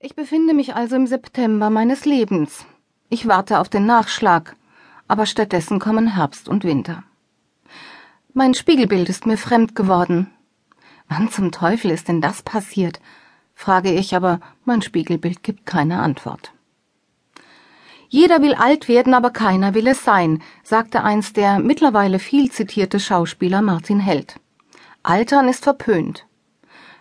[0.00, 2.64] Ich befinde mich also im September meines Lebens.
[3.08, 4.54] Ich warte auf den Nachschlag,
[5.08, 7.02] aber stattdessen kommen Herbst und Winter.
[8.32, 10.30] Mein Spiegelbild ist mir fremd geworden.
[11.08, 13.00] Wann zum Teufel ist denn das passiert?
[13.56, 16.52] frage ich, aber mein Spiegelbild gibt keine Antwort.
[18.08, 23.00] Jeder will alt werden, aber keiner will es sein, sagte einst der mittlerweile viel zitierte
[23.00, 24.38] Schauspieler Martin Held.
[25.02, 26.24] Altern ist verpönt.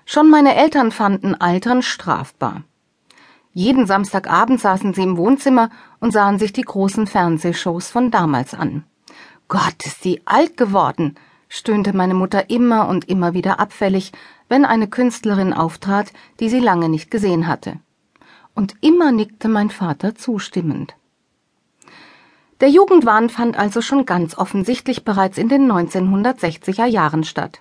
[0.04, 2.64] Schon meine Eltern fanden Altern strafbar.
[3.58, 8.84] Jeden Samstagabend saßen sie im Wohnzimmer und sahen sich die großen Fernsehshows von damals an.
[9.48, 11.16] Gott, ist sie alt geworden,
[11.50, 14.12] stöhnte meine Mutter immer und immer wieder abfällig,
[14.48, 17.80] wenn eine Künstlerin auftrat, die sie lange nicht gesehen hatte.
[18.54, 20.94] Und immer nickte mein Vater zustimmend.
[22.62, 27.58] Der Jugendwahn fand also schon ganz offensichtlich bereits in den 1960er Jahren statt.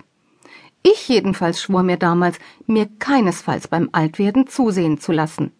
[0.83, 5.53] Ich jedenfalls schwor mir damals, mir keinesfalls beim Altwerden zusehen zu lassen.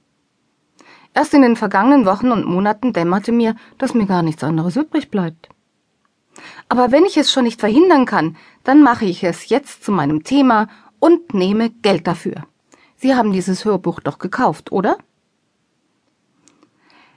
[1.17, 5.09] Erst in den vergangenen Wochen und Monaten dämmerte mir, dass mir gar nichts anderes übrig
[5.09, 5.49] bleibt.
[6.69, 10.23] Aber wenn ich es schon nicht verhindern kann, dann mache ich es jetzt zu meinem
[10.23, 10.67] Thema
[10.99, 12.45] und nehme Geld dafür.
[12.97, 14.99] Sie haben dieses Hörbuch doch gekauft, oder?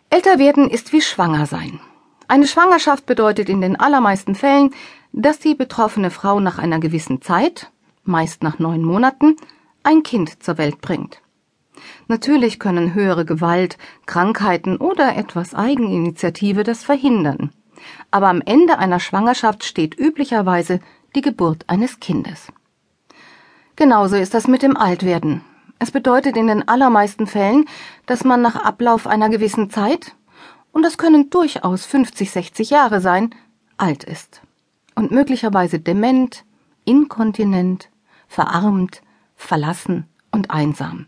[0.08, 1.78] Älter werden ist wie schwanger sein.
[2.26, 4.70] Eine Schwangerschaft bedeutet in den allermeisten Fällen,
[5.12, 7.70] dass die betroffene Frau nach einer gewissen Zeit,
[8.04, 9.36] meist nach neun Monaten,
[9.82, 11.20] ein Kind zur Welt bringt.
[12.08, 17.52] Natürlich können höhere Gewalt, Krankheiten oder etwas Eigeninitiative das verhindern.
[18.10, 20.80] Aber am Ende einer Schwangerschaft steht üblicherweise
[21.14, 22.48] die Geburt eines Kindes.
[23.76, 25.42] Genauso ist das mit dem Altwerden.
[25.78, 27.64] Es bedeutet in den allermeisten Fällen,
[28.04, 30.14] dass man nach Ablauf einer gewissen Zeit,
[30.72, 33.34] und das können durchaus 50, 60 Jahre sein,
[33.78, 34.42] alt ist.
[34.94, 36.44] Und möglicherweise dement,
[36.84, 37.88] inkontinent,
[38.28, 39.00] verarmt,
[39.36, 41.06] verlassen und einsam.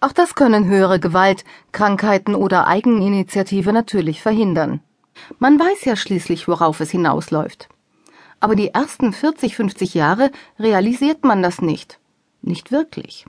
[0.00, 4.80] Auch das können höhere Gewalt, Krankheiten oder Eigeninitiative natürlich verhindern.
[5.38, 7.68] Man weiß ja schließlich, worauf es hinausläuft.
[8.40, 11.98] Aber die ersten 40, 50 Jahre realisiert man das nicht.
[12.40, 13.26] Nicht wirklich.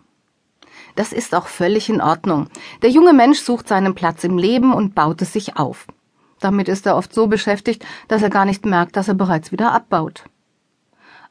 [0.96, 2.48] Das ist auch völlig in Ordnung.
[2.82, 5.88] Der junge Mensch sucht seinen Platz im Leben und baut es sich auf.
[6.40, 9.72] Damit ist er oft so beschäftigt, dass er gar nicht merkt, dass er bereits wieder
[9.74, 10.24] abbaut.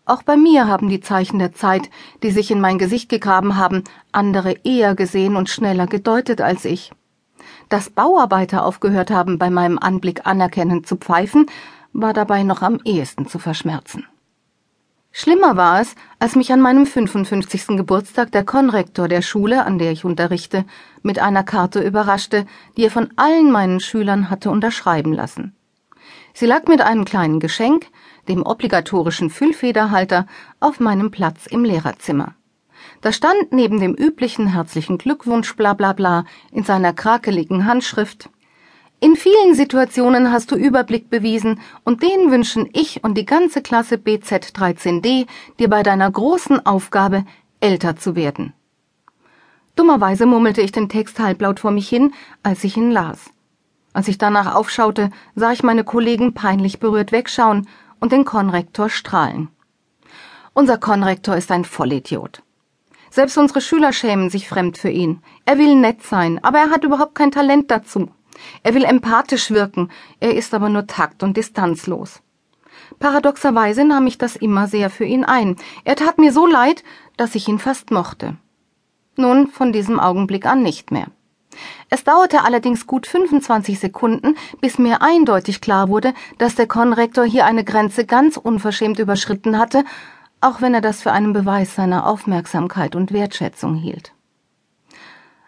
[0.08, 1.90] Auch bei mir haben die Zeichen der Zeit,
[2.22, 6.92] die sich in mein Gesicht gegraben haben, andere eher gesehen und schneller gedeutet als ich.
[7.68, 11.44] Dass Bauarbeiter aufgehört haben, bei meinem Anblick anerkennend zu pfeifen,
[11.92, 14.06] war dabei noch am ehesten zu verschmerzen.
[15.12, 17.76] Schlimmer war es, als mich an meinem 55.
[17.76, 20.64] Geburtstag der Konrektor der Schule, an der ich unterrichte,
[21.02, 22.46] mit einer Karte überraschte,
[22.78, 25.54] die er von allen meinen Schülern hatte unterschreiben lassen.
[26.32, 27.88] Sie lag mit einem kleinen Geschenk,
[28.28, 30.26] dem obligatorischen Füllfederhalter,
[30.60, 32.34] auf meinem Platz im Lehrerzimmer.
[33.00, 38.30] Da stand neben dem üblichen herzlichen Glückwunsch bla bla bla in seiner krakeligen Handschrift
[39.00, 43.94] In vielen Situationen hast du Überblick bewiesen und den wünschen ich und die ganze Klasse
[43.94, 45.26] BZ13D
[45.60, 47.24] dir bei deiner großen Aufgabe,
[47.60, 48.54] älter zu werden.
[49.76, 52.12] Dummerweise murmelte ich den Text halblaut vor mich hin,
[52.42, 53.30] als ich ihn las.
[53.92, 57.68] Als ich danach aufschaute, sah ich meine Kollegen peinlich berührt wegschauen
[58.00, 59.48] und den Konrektor strahlen.
[60.54, 62.42] Unser Konrektor ist ein Vollidiot.
[63.10, 65.22] Selbst unsere Schüler schämen sich fremd für ihn.
[65.44, 68.10] Er will nett sein, aber er hat überhaupt kein Talent dazu.
[68.62, 72.22] Er will empathisch wirken, er ist aber nur takt- und distanzlos.
[72.98, 75.56] Paradoxerweise nahm ich das immer sehr für ihn ein.
[75.84, 76.84] Er tat mir so leid,
[77.16, 78.36] dass ich ihn fast mochte.
[79.16, 81.08] Nun von diesem Augenblick an nicht mehr.
[81.90, 87.46] Es dauerte allerdings gut 25 Sekunden, bis mir eindeutig klar wurde, dass der Konrektor hier
[87.46, 89.84] eine Grenze ganz unverschämt überschritten hatte,
[90.40, 94.12] auch wenn er das für einen Beweis seiner Aufmerksamkeit und Wertschätzung hielt.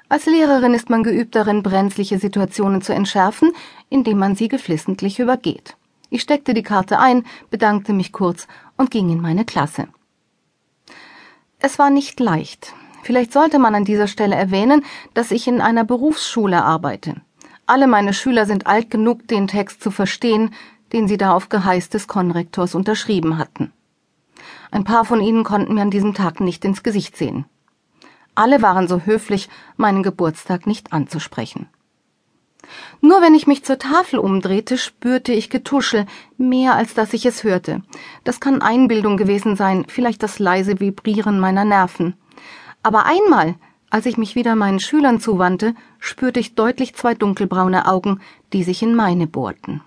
[0.08, 3.52] Als Lehrerin ist man geübt darin, brenzliche Situationen zu entschärfen,
[3.88, 5.76] indem man sie geflissentlich übergeht.
[6.10, 9.86] Ich steckte die Karte ein, bedankte mich kurz und ging in meine Klasse.
[11.60, 12.74] Es war nicht leicht.
[13.02, 14.84] Vielleicht sollte man an dieser Stelle erwähnen,
[15.14, 17.16] dass ich in einer Berufsschule arbeite.
[17.66, 20.52] Alle meine Schüler sind alt genug, den Text zu verstehen,
[20.92, 23.72] den sie da auf Geheiß des Konrektors unterschrieben hatten.
[24.70, 27.44] Ein paar von ihnen konnten mir an diesem Tag nicht ins Gesicht sehen.
[28.34, 31.68] Alle waren so höflich, meinen Geburtstag nicht anzusprechen.
[33.00, 36.06] Nur wenn ich mich zur Tafel umdrehte, spürte ich Getuschel,
[36.36, 37.82] mehr als dass ich es hörte.
[38.24, 42.14] Das kann Einbildung gewesen sein, vielleicht das leise Vibrieren meiner Nerven.
[42.82, 43.56] Aber einmal,
[43.90, 48.20] als ich mich wieder meinen Schülern zuwandte, spürte ich deutlich zwei dunkelbraune Augen,
[48.52, 49.82] die sich in meine bohrten.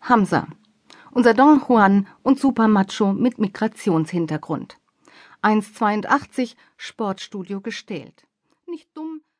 [0.00, 0.46] Hamza,
[1.10, 4.78] unser Don Juan und Supermacho mit Migrationshintergrund.
[5.42, 8.26] 1,82, Sportstudio gestählt.
[8.66, 9.09] Nicht dumm